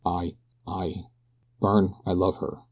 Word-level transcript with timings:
I 0.03 0.35
I 0.67 1.05
Byrne, 1.59 1.93
I 2.07 2.13
love 2.13 2.37
her. 2.37 2.57